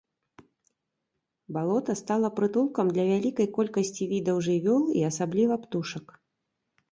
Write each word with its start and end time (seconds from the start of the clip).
Балота 1.57 1.95
стала 1.99 2.31
прытулкам 2.39 2.85
для 2.95 3.05
вялікай 3.11 3.47
колькасці 3.57 4.03
відаў 4.13 4.37
жывёл 4.49 4.83
і 5.03 5.03
асабліва 5.11 5.55
птушак. 5.67 6.05